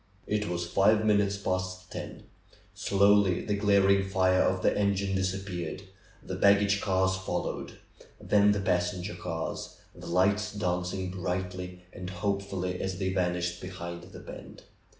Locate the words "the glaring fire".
3.45-4.41